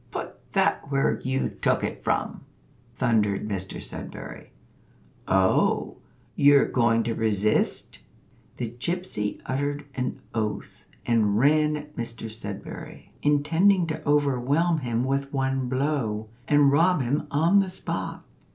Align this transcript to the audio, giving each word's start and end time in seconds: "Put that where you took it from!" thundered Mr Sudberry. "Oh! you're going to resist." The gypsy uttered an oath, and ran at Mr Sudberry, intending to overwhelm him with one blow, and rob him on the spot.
"Put 0.09 0.51
that 0.53 0.89
where 0.89 1.19
you 1.19 1.47
took 1.49 1.83
it 1.83 2.03
from!" 2.03 2.43
thundered 2.95 3.47
Mr 3.47 3.79
Sudberry. 3.79 4.47
"Oh! 5.27 5.97
you're 6.35 6.65
going 6.65 7.03
to 7.03 7.13
resist." 7.13 7.99
The 8.57 8.71
gypsy 8.79 9.39
uttered 9.45 9.85
an 9.93 10.19
oath, 10.33 10.85
and 11.05 11.37
ran 11.37 11.77
at 11.77 11.95
Mr 11.95 12.31
Sudberry, 12.31 13.11
intending 13.21 13.85
to 13.85 14.03
overwhelm 14.09 14.79
him 14.79 15.03
with 15.03 15.31
one 15.31 15.69
blow, 15.69 16.29
and 16.47 16.71
rob 16.71 17.03
him 17.03 17.27
on 17.29 17.59
the 17.59 17.69
spot. 17.69 18.23